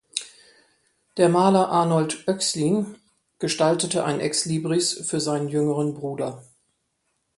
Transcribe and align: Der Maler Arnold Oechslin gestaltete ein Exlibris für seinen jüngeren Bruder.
Der 1.17 1.29
Maler 1.29 1.69
Arnold 1.69 2.27
Oechslin 2.27 2.95
gestaltete 3.37 4.03
ein 4.03 4.19
Exlibris 4.19 4.93
für 4.93 5.19
seinen 5.19 5.47
jüngeren 5.47 5.93
Bruder. 5.93 6.41